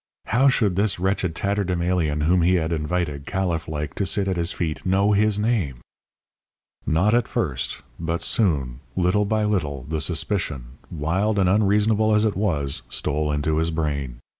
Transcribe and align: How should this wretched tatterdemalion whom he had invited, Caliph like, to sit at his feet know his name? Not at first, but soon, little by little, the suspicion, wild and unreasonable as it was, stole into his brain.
How 0.25 0.47
should 0.47 0.77
this 0.77 0.99
wretched 0.99 1.35
tatterdemalion 1.35 2.21
whom 2.23 2.41
he 2.41 2.55
had 2.55 2.71
invited, 2.71 3.27
Caliph 3.27 3.67
like, 3.67 3.93
to 3.93 4.05
sit 4.07 4.27
at 4.27 4.35
his 4.35 4.51
feet 4.51 4.83
know 4.83 5.11
his 5.11 5.37
name? 5.37 5.75
Not 6.87 7.13
at 7.13 7.27
first, 7.27 7.83
but 7.99 8.23
soon, 8.23 8.79
little 8.95 9.25
by 9.25 9.43
little, 9.43 9.83
the 9.87 10.01
suspicion, 10.01 10.79
wild 10.89 11.37
and 11.37 11.47
unreasonable 11.47 12.15
as 12.15 12.25
it 12.25 12.35
was, 12.35 12.81
stole 12.89 13.31
into 13.31 13.57
his 13.57 13.69
brain. 13.69 14.17